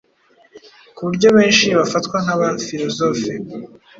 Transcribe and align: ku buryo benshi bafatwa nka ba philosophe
ku 0.95 1.01
buryo 1.07 1.27
benshi 1.37 1.65
bafatwa 1.79 2.17
nka 2.23 2.35
ba 2.39 2.49
philosophe 2.67 3.31